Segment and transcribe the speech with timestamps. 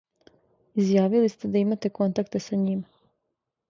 [0.85, 2.93] Изјавили сте да имате контакте са њима.